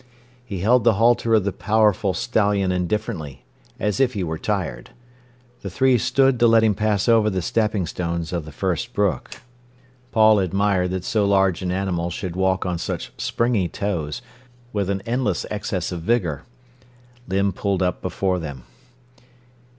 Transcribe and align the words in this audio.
He 0.43 0.61
held 0.61 0.83
the 0.83 0.95
halter 0.95 1.35
of 1.35 1.43
the 1.43 1.51
powerful 1.53 2.15
stallion 2.15 2.71
indifferently, 2.71 3.43
as 3.79 3.99
if 3.99 4.13
he 4.15 4.23
were 4.23 4.39
tired. 4.39 4.89
The 5.61 5.69
three 5.69 5.99
stood 5.99 6.39
to 6.39 6.47
let 6.47 6.63
him 6.63 6.73
pass 6.73 7.07
over 7.07 7.29
the 7.29 7.43
stepping 7.43 7.85
stones 7.85 8.33
of 8.33 8.43
the 8.45 8.51
first 8.51 8.93
brook. 8.93 9.29
Paul 10.11 10.39
admired 10.39 10.89
that 10.89 11.03
so 11.05 11.25
large 11.25 11.61
an 11.61 11.71
animal 11.71 12.09
should 12.09 12.35
walk 12.35 12.65
on 12.65 12.79
such 12.79 13.11
springy 13.15 13.67
toes, 13.69 14.23
with 14.73 14.89
an 14.89 15.03
endless 15.05 15.45
excess 15.51 15.91
of 15.91 16.01
vigour. 16.01 16.45
Limb 17.27 17.53
pulled 17.53 17.83
up 17.83 18.01
before 18.01 18.39
them. 18.39 18.63